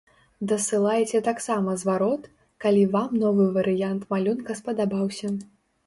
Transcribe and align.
Дасылайце 0.51 1.21
таксама 1.27 1.75
зварот, 1.83 2.23
калі 2.67 2.83
вам 2.99 3.17
новы 3.27 3.49
варыянт 3.61 4.01
малюнка 4.15 4.51
спадабаўся. 4.65 5.27